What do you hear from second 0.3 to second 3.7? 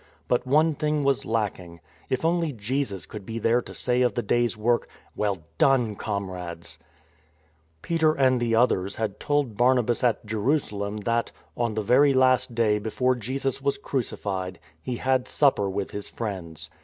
one thing was lacking. If only Jesus could be there